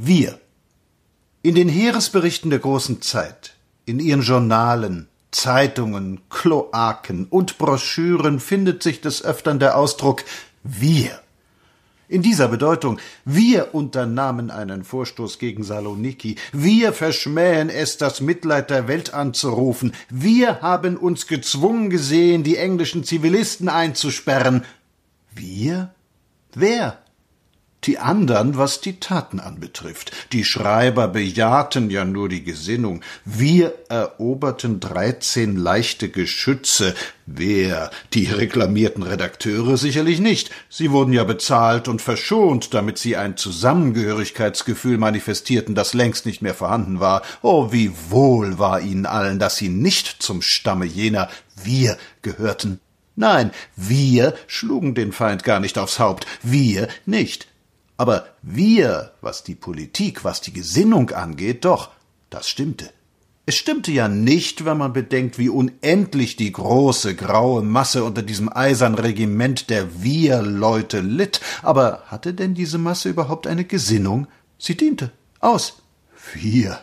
Wir. 0.00 0.38
In 1.42 1.56
den 1.56 1.68
Heeresberichten 1.68 2.50
der 2.50 2.60
großen 2.60 3.02
Zeit, 3.02 3.56
in 3.84 3.98
ihren 3.98 4.22
Journalen, 4.22 5.08
Zeitungen, 5.32 6.20
Kloaken 6.30 7.26
und 7.28 7.58
Broschüren 7.58 8.38
findet 8.38 8.80
sich 8.80 9.00
des 9.00 9.24
Öftern 9.24 9.58
der 9.58 9.76
Ausdruck 9.76 10.22
wir. 10.62 11.20
In 12.06 12.22
dieser 12.22 12.46
Bedeutung, 12.46 13.00
wir 13.24 13.74
unternahmen 13.74 14.52
einen 14.52 14.84
Vorstoß 14.84 15.40
gegen 15.40 15.64
Saloniki, 15.64 16.36
wir 16.52 16.92
verschmähen 16.92 17.68
es, 17.68 17.98
das 17.98 18.20
Mitleid 18.20 18.70
der 18.70 18.86
Welt 18.86 19.14
anzurufen, 19.14 19.92
wir 20.10 20.62
haben 20.62 20.96
uns 20.96 21.26
gezwungen 21.26 21.90
gesehen, 21.90 22.44
die 22.44 22.56
englischen 22.56 23.02
Zivilisten 23.02 23.68
einzusperren. 23.68 24.64
Wir? 25.34 25.92
Wer? 26.54 26.98
Die 27.84 27.98
andern, 27.98 28.56
was 28.56 28.80
die 28.80 28.98
Taten 28.98 29.38
anbetrifft. 29.38 30.10
Die 30.32 30.44
Schreiber 30.44 31.08
bejahten 31.08 31.90
ja 31.90 32.04
nur 32.04 32.28
die 32.28 32.42
Gesinnung. 32.42 33.02
Wir 33.24 33.72
eroberten 33.88 34.80
dreizehn 34.80 35.56
leichte 35.56 36.08
Geschütze. 36.08 36.94
Wer? 37.24 37.90
Die 38.14 38.24
reklamierten 38.26 39.04
Redakteure 39.04 39.76
sicherlich 39.76 40.18
nicht. 40.18 40.50
Sie 40.68 40.90
wurden 40.90 41.12
ja 41.12 41.22
bezahlt 41.22 41.86
und 41.86 42.02
verschont, 42.02 42.74
damit 42.74 42.98
sie 42.98 43.16
ein 43.16 43.36
Zusammengehörigkeitsgefühl 43.36 44.98
manifestierten, 44.98 45.76
das 45.76 45.94
längst 45.94 46.26
nicht 46.26 46.42
mehr 46.42 46.54
vorhanden 46.54 46.98
war. 46.98 47.22
Oh, 47.42 47.70
wie 47.70 47.92
wohl 48.10 48.58
war 48.58 48.80
ihnen 48.80 49.06
allen, 49.06 49.38
dass 49.38 49.56
sie 49.56 49.68
nicht 49.68 50.20
zum 50.20 50.42
Stamme 50.42 50.84
jener 50.84 51.28
Wir 51.62 51.96
gehörten. 52.22 52.80
Nein, 53.14 53.52
wir 53.76 54.34
schlugen 54.46 54.94
den 54.94 55.12
Feind 55.12 55.44
gar 55.44 55.60
nicht 55.60 55.78
aufs 55.78 55.98
Haupt, 55.98 56.26
wir 56.42 56.88
nicht. 57.06 57.46
Aber 57.98 58.26
wir, 58.42 59.10
was 59.20 59.42
die 59.42 59.56
Politik, 59.56 60.24
was 60.24 60.40
die 60.40 60.52
Gesinnung 60.52 61.10
angeht, 61.10 61.64
doch, 61.64 61.90
das 62.30 62.48
stimmte. 62.48 62.90
Es 63.44 63.56
stimmte 63.56 63.90
ja 63.90 64.08
nicht, 64.08 64.64
wenn 64.64 64.78
man 64.78 64.92
bedenkt, 64.92 65.36
wie 65.38 65.48
unendlich 65.48 66.36
die 66.36 66.52
große 66.52 67.16
graue 67.16 67.62
Masse 67.62 68.04
unter 68.04 68.22
diesem 68.22 68.54
eisernen 68.54 68.98
Regiment 68.98 69.68
der 69.68 70.02
Wir-Leute 70.02 71.00
litt. 71.00 71.40
Aber 71.62 72.02
hatte 72.06 72.34
denn 72.34 72.54
diese 72.54 72.78
Masse 72.78 73.08
überhaupt 73.08 73.46
eine 73.46 73.64
Gesinnung? 73.64 74.28
Sie 74.58 74.76
diente. 74.76 75.10
Aus. 75.40 75.82
Wir. 76.34 76.78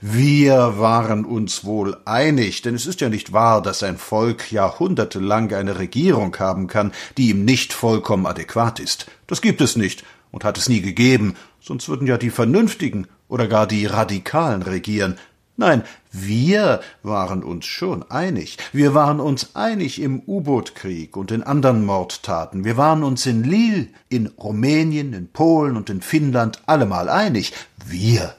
Wir 0.00 0.78
waren 0.78 1.24
uns 1.24 1.64
wohl 1.64 1.96
einig, 2.04 2.60
denn 2.62 2.74
es 2.74 2.86
ist 2.86 3.00
ja 3.00 3.08
nicht 3.08 3.32
wahr, 3.32 3.62
dass 3.62 3.84
ein 3.84 3.96
Volk 3.96 4.50
jahrhundertelang 4.50 5.54
eine 5.54 5.78
Regierung 5.78 6.36
haben 6.40 6.66
kann, 6.66 6.92
die 7.16 7.30
ihm 7.30 7.44
nicht 7.44 7.72
vollkommen 7.72 8.26
adäquat 8.26 8.80
ist. 8.80 9.06
Das 9.28 9.40
gibt 9.40 9.60
es 9.60 9.76
nicht 9.76 10.04
und 10.32 10.42
hat 10.42 10.58
es 10.58 10.68
nie 10.68 10.80
gegeben, 10.80 11.36
sonst 11.60 11.88
würden 11.88 12.08
ja 12.08 12.18
die 12.18 12.30
Vernünftigen 12.30 13.06
oder 13.28 13.46
gar 13.46 13.68
die 13.68 13.86
Radikalen 13.86 14.62
regieren. 14.62 15.16
Nein, 15.56 15.84
wir 16.10 16.80
waren 17.02 17.44
uns 17.44 17.66
schon 17.66 18.10
einig. 18.10 18.56
Wir 18.72 18.94
waren 18.94 19.20
uns 19.20 19.54
einig 19.54 20.00
im 20.00 20.20
U-Boot-Krieg 20.26 21.16
und 21.16 21.30
in 21.30 21.42
anderen 21.42 21.84
Mordtaten. 21.84 22.64
Wir 22.64 22.76
waren 22.76 23.04
uns 23.04 23.26
in 23.26 23.44
Lille, 23.44 23.88
in 24.08 24.28
Rumänien, 24.28 25.12
in 25.12 25.28
Polen 25.28 25.76
und 25.76 25.90
in 25.90 26.00
Finnland 26.00 26.62
allemal 26.66 27.08
einig. 27.08 27.52
Wir. 27.86 28.34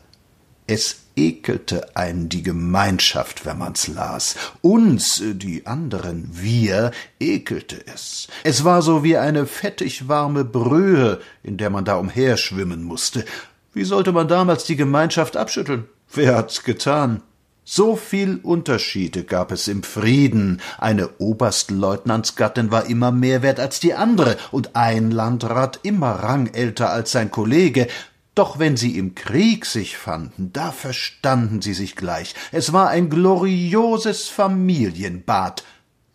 Es 0.65 1.02
ekelte 1.15 1.95
einen 1.95 2.29
die 2.29 2.43
Gemeinschaft, 2.43 3.45
wenn 3.45 3.57
man's 3.57 3.87
las. 3.87 4.35
Uns, 4.61 5.21
die 5.23 5.65
anderen, 5.65 6.29
wir, 6.31 6.91
ekelte 7.19 7.85
es. 7.87 8.27
Es 8.43 8.63
war 8.63 8.81
so 8.81 9.03
wie 9.03 9.17
eine 9.17 9.45
fettig 9.45 10.07
warme 10.07 10.43
Brühe, 10.43 11.19
in 11.43 11.57
der 11.57 11.69
man 11.69 11.85
da 11.85 11.95
umherschwimmen 11.95 12.83
musste. 12.83 13.25
Wie 13.73 13.83
sollte 13.83 14.11
man 14.11 14.27
damals 14.27 14.65
die 14.65 14.75
Gemeinschaft 14.75 15.37
abschütteln? 15.37 15.85
Wer 16.13 16.35
hat's 16.35 16.63
getan? 16.63 17.21
So 17.65 17.95
viel 17.95 18.39
Unterschiede 18.43 19.23
gab 19.23 19.53
es 19.53 19.69
im 19.69 19.83
Frieden. 19.83 20.61
Eine 20.77 21.07
Oberstleutnantsgattin 21.17 22.71
war 22.71 22.87
immer 22.87 23.13
mehr 23.13 23.41
wert 23.41 23.59
als 23.59 23.79
die 23.79 23.93
andere 23.93 24.35
und 24.51 24.75
ein 24.75 25.11
Landrat 25.11 25.79
immer 25.83 26.11
rangälter 26.11 26.89
als 26.89 27.13
sein 27.13 27.31
Kollege. 27.31 27.87
Doch 28.35 28.57
wenn 28.57 28.77
sie 28.77 28.97
im 28.97 29.13
Krieg 29.13 29.65
sich 29.65 29.97
fanden, 29.97 30.51
da 30.53 30.71
verstanden 30.71 31.61
sie 31.61 31.73
sich 31.73 31.95
gleich. 31.95 32.33
Es 32.51 32.73
war 32.73 32.89
ein 32.89 33.09
glorioses 33.09 34.27
Familienbad. 34.27 35.63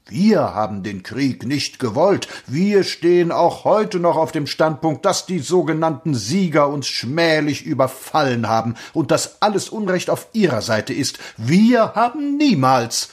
Wir 0.08 0.40
haben 0.54 0.82
den 0.82 1.02
Krieg 1.02 1.44
nicht 1.44 1.78
gewollt. 1.78 2.28
Wir 2.46 2.82
stehen 2.82 3.30
auch 3.30 3.64
heute 3.64 4.00
noch 4.00 4.16
auf 4.16 4.32
dem 4.32 4.46
Standpunkt, 4.46 5.04
dass 5.04 5.26
die 5.26 5.38
sogenannten 5.38 6.14
Sieger 6.14 6.68
uns 6.70 6.88
schmählich 6.88 7.64
überfallen 7.64 8.48
haben 8.48 8.74
und 8.94 9.10
dass 9.10 9.42
alles 9.42 9.68
Unrecht 9.68 10.08
auf 10.08 10.28
ihrer 10.32 10.62
Seite 10.62 10.94
ist. 10.94 11.18
Wir 11.36 11.94
haben 11.94 12.38
niemals. 12.38 13.10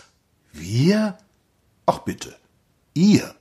Wir? 0.53 1.17
Ach 1.85 1.99
bitte. 1.99 2.33
Ihr. 2.93 3.35